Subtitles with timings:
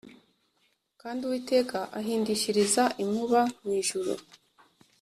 [1.01, 4.11] Kandi Uwiteka ahindishiriza inkuba mu ijuru